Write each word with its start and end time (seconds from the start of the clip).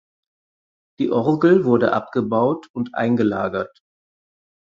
Die 0.99 1.11
Orgel 1.11 1.63
wurde 1.63 1.93
abgebaut 1.93 2.69
und 2.73 2.95
eingelagert. 2.95 3.81